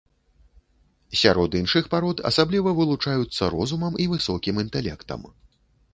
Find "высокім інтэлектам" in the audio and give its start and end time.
4.15-5.21